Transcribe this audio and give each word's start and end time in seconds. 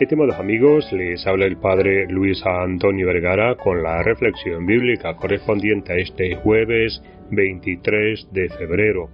Estimados 0.00 0.36
amigos, 0.36 0.92
les 0.92 1.26
habla 1.26 1.46
el 1.46 1.56
Padre 1.56 2.06
Luis 2.06 2.40
Antonio 2.46 3.08
Vergara 3.08 3.56
con 3.56 3.82
la 3.82 4.00
reflexión 4.00 4.64
bíblica 4.64 5.16
correspondiente 5.16 5.92
a 5.92 5.96
este 5.96 6.36
jueves 6.36 7.02
23 7.32 8.28
de 8.32 8.48
febrero. 8.48 9.10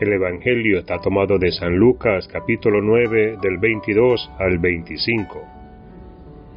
El 0.00 0.12
Evangelio 0.12 0.80
está 0.80 0.98
tomado 0.98 1.38
de 1.38 1.52
San 1.52 1.76
Lucas 1.76 2.26
capítulo 2.26 2.82
9 2.82 3.36
del 3.40 3.58
22 3.58 4.32
al 4.40 4.58
25. 4.58 5.44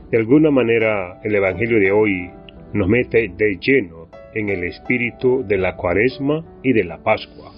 De 0.09 0.17
alguna 0.17 0.49
manera 0.49 1.21
el 1.23 1.36
Evangelio 1.36 1.79
de 1.79 1.91
hoy 1.91 2.31
nos 2.73 2.88
mete 2.88 3.31
de 3.38 3.59
lleno 3.61 4.07
en 4.33 4.49
el 4.49 4.63
espíritu 4.63 5.45
de 5.47 5.59
la 5.59 5.75
cuaresma 5.75 6.43
y 6.63 6.73
de 6.73 6.86
la 6.86 7.03
Pascua. 7.03 7.52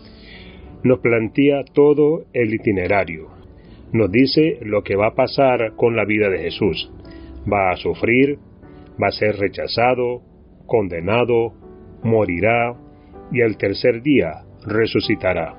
Nos 0.83 0.99
plantea 0.99 1.63
todo 1.73 2.25
el 2.33 2.53
itinerario. 2.53 3.40
Nos 3.93 4.11
dice 4.11 4.59
lo 4.61 4.83
que 4.83 4.95
va 4.95 5.07
a 5.07 5.15
pasar 5.15 5.75
con 5.75 5.95
la 5.95 6.05
vida 6.05 6.29
de 6.29 6.39
Jesús. 6.39 6.91
Va 7.51 7.71
a 7.71 7.75
sufrir, 7.75 8.37
va 9.01 9.07
a 9.07 9.11
ser 9.11 9.37
rechazado, 9.37 10.21
condenado, 10.65 11.53
morirá 12.03 12.75
y 13.31 13.41
al 13.41 13.57
tercer 13.57 14.01
día 14.01 14.43
resucitará. 14.65 15.55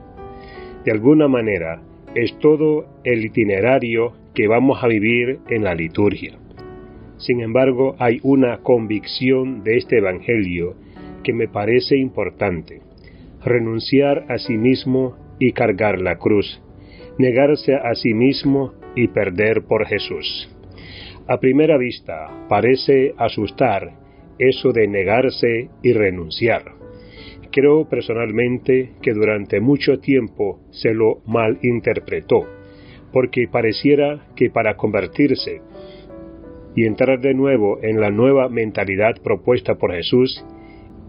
De 0.84 0.92
alguna 0.92 1.28
manera, 1.28 1.82
es 2.14 2.38
todo 2.38 2.86
el 3.05 3.24
itinerario 3.24 4.12
que 4.34 4.48
vamos 4.48 4.83
a 4.83 4.88
vivir 4.88 5.41
en 5.48 5.64
la 5.64 5.74
liturgia. 5.74 6.38
Sin 7.19 7.41
embargo, 7.41 7.94
hay 7.98 8.19
una 8.22 8.58
convicción 8.58 9.62
de 9.62 9.77
este 9.77 9.98
Evangelio 9.98 10.74
que 11.22 11.33
me 11.33 11.48
parece 11.48 11.96
importante. 11.96 12.80
Renunciar 13.44 14.24
a 14.28 14.38
sí 14.38 14.56
mismo 14.56 15.16
y 15.38 15.53
cargar 15.53 16.00
la 16.00 16.19
cruz. 16.19 16.60
Negarse 17.18 17.74
a 17.74 17.94
sí 17.94 18.14
mismo 18.14 18.72
y 18.94 19.08
perder 19.08 19.62
por 19.64 19.86
Jesús. 19.86 20.48
A 21.28 21.38
primera 21.38 21.78
vista 21.78 22.46
parece 22.48 23.14
asustar 23.16 23.92
eso 24.38 24.72
de 24.72 24.88
negarse 24.88 25.70
y 25.82 25.92
renunciar. 25.92 26.62
Creo 27.52 27.88
personalmente 27.88 28.92
que 29.02 29.12
durante 29.12 29.60
mucho 29.60 30.00
tiempo 30.00 30.60
se 30.70 30.94
lo 30.94 31.20
malinterpretó, 31.27 32.48
porque 33.12 33.47
pareciera 33.47 34.26
que 34.34 34.50
para 34.50 34.76
convertirse 34.76 35.60
y 36.74 36.86
entrar 36.86 37.20
de 37.20 37.34
nuevo 37.34 37.78
en 37.82 38.00
la 38.00 38.10
nueva 38.10 38.48
mentalidad 38.48 39.20
propuesta 39.22 39.74
por 39.74 39.92
Jesús 39.92 40.44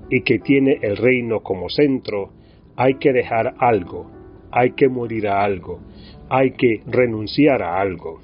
y 0.09 0.21
que 0.21 0.39
tiene 0.39 0.79
el 0.81 0.97
reino 0.97 1.41
como 1.41 1.69
centro, 1.69 2.33
hay 2.75 2.95
que 2.95 3.13
dejar 3.13 3.55
algo, 3.57 4.11
hay 4.53 4.71
que 4.73 4.87
morir 4.87 5.27
a 5.27 5.43
algo, 5.43 5.79
hay 6.29 6.51
que 6.51 6.81
renunciar 6.85 7.63
a 7.63 7.81
algo. 7.81 8.21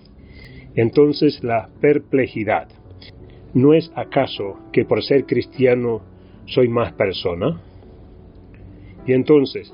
Entonces 0.76 1.44
la 1.44 1.70
perplejidad, 1.82 2.68
¿no 3.56 3.74
es 3.74 3.92
acaso 3.96 4.60
que 4.72 4.86
por 4.86 5.04
ser 5.04 5.26
cristiano 5.26 6.02
soy 6.46 6.68
más 6.68 6.94
persona? 6.94 7.60
Y 9.08 9.14
entonces, 9.14 9.74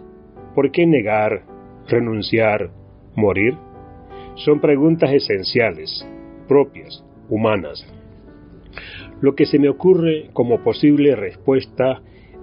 ¿por 0.56 0.72
qué 0.72 0.86
negar, 0.86 1.44
renunciar, 1.90 2.70
morir? 3.16 3.56
Son 4.36 4.62
preguntas 4.62 5.12
esenciales, 5.12 6.08
propias, 6.48 7.04
humanas. 7.30 7.86
Lo 9.20 9.36
que 9.36 9.46
se 9.46 9.60
me 9.60 9.68
ocurre 9.68 10.30
como 10.32 10.64
posible 10.64 11.16
respuesta 11.18 12.02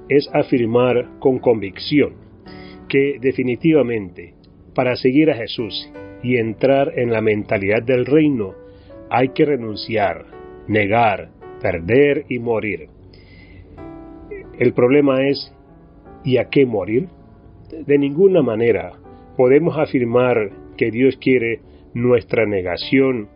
es 0.08 0.28
afirmar 0.34 1.18
con 1.18 1.38
convicción 1.38 2.21
que 2.88 3.18
definitivamente 3.20 4.34
para 4.74 4.96
seguir 4.96 5.30
a 5.30 5.36
Jesús 5.36 5.90
y 6.22 6.36
entrar 6.36 6.98
en 6.98 7.10
la 7.10 7.20
mentalidad 7.20 7.82
del 7.82 8.06
reino 8.06 8.54
hay 9.10 9.28
que 9.30 9.44
renunciar, 9.44 10.24
negar, 10.68 11.30
perder 11.60 12.24
y 12.28 12.38
morir. 12.38 12.88
El 14.58 14.72
problema 14.72 15.26
es, 15.26 15.54
¿y 16.24 16.38
a 16.38 16.48
qué 16.48 16.64
morir? 16.64 17.08
De 17.86 17.98
ninguna 17.98 18.42
manera 18.42 18.92
podemos 19.36 19.76
afirmar 19.78 20.50
que 20.76 20.90
Dios 20.90 21.16
quiere 21.16 21.60
nuestra 21.94 22.46
negación 22.46 23.28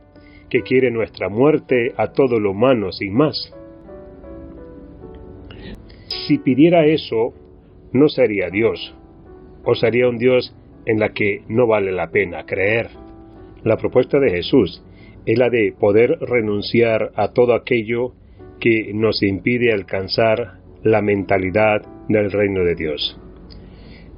que 0.49 0.63
quiere 0.63 0.91
nuestra 0.91 1.29
muerte 1.29 1.93
a 1.97 2.13
todo 2.13 2.39
lo 2.39 2.53
humano 2.53 2.93
sin 2.93 3.15
más. 3.15 3.53
Si 6.27 6.39
pidiera 6.39 6.87
eso, 6.87 7.35
no 7.93 8.09
sería 8.09 8.51
Dios, 8.51 8.96
o 9.67 9.75
sería 9.75 10.09
un 10.09 10.17
Dios 10.17 10.55
en 10.87 11.01
la 11.01 11.11
que 11.11 11.43
no 11.49 11.67
vale 11.67 11.93
la 11.93 12.11
pena 12.11 12.47
creer. 12.47 12.89
La 13.65 13.77
propuesta 13.77 14.19
de 14.19 14.31
Jesús 14.31 14.83
es 15.27 15.39
la 15.39 15.51
de 15.51 15.75
poder 15.79 16.19
renunciar 16.21 17.11
a 17.17 17.33
todo 17.33 17.55
aquello 17.55 18.13
que 18.61 18.93
nos 18.95 19.23
impide 19.23 19.73
alcanzar 19.73 20.61
la 20.83 21.03
mentalidad 21.03 21.83
del 22.09 22.31
reino 22.31 22.63
de 22.63 22.77
Dios. 22.77 23.21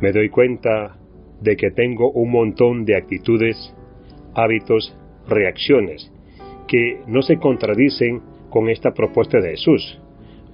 Me 0.00 0.12
doy 0.12 0.28
cuenta 0.28 0.98
de 1.41 1.56
que 1.56 1.70
tengo 1.70 2.10
un 2.12 2.30
montón 2.30 2.84
de 2.84 2.97
actitudes, 2.97 3.75
hábitos, 4.34 4.94
reacciones 5.26 6.12
que 6.66 7.00
no 7.06 7.22
se 7.22 7.38
contradicen 7.38 8.20
con 8.50 8.69
esta 8.69 8.92
propuesta 8.92 9.41
de 9.41 9.50
Jesús. 9.50 9.98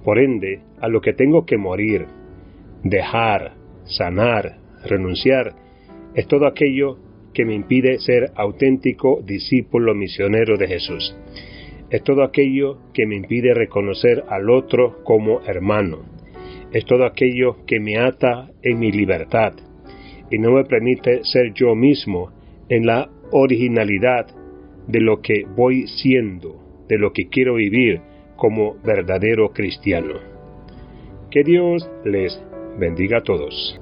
Por 0.03 0.19
ende, 0.19 0.61
a 0.79 0.87
lo 0.87 1.01
que 1.01 1.13
tengo 1.13 1.45
que 1.45 1.57
morir, 1.57 2.05
dejar, 2.83 3.53
sanar, 3.83 4.57
renunciar, 4.85 5.53
es 6.13 6.27
todo 6.27 6.47
aquello 6.47 6.97
que 7.33 7.45
me 7.45 7.53
impide 7.53 7.99
ser 7.99 8.31
auténtico 8.35 9.21
discípulo 9.21 9.93
misionero 9.93 10.57
de 10.57 10.67
Jesús. 10.67 11.15
Es 11.89 12.01
todo 12.03 12.23
aquello 12.23 12.79
que 12.93 13.05
me 13.05 13.15
impide 13.15 13.53
reconocer 13.53 14.23
al 14.29 14.49
otro 14.49 15.03
como 15.03 15.41
hermano. 15.45 16.05
Es 16.71 16.85
todo 16.85 17.05
aquello 17.05 17.65
que 17.67 17.79
me 17.79 17.97
ata 17.97 18.49
en 18.63 18.79
mi 18.79 18.91
libertad 18.91 19.53
y 20.31 20.39
no 20.39 20.51
me 20.51 20.63
permite 20.63 21.23
ser 21.23 21.53
yo 21.53 21.75
mismo 21.75 22.31
en 22.69 22.85
la 22.85 23.09
originalidad 23.31 24.27
de 24.87 25.01
lo 25.01 25.21
que 25.21 25.45
voy 25.55 25.87
siendo, 25.87 26.85
de 26.87 26.97
lo 26.97 27.11
que 27.11 27.27
quiero 27.27 27.55
vivir 27.55 28.01
como 28.35 28.75
verdadero 28.83 29.49
cristiano. 29.49 30.15
Que 31.29 31.43
Dios 31.43 31.89
les 32.03 32.41
bendiga 32.79 33.19
a 33.19 33.23
todos. 33.23 33.79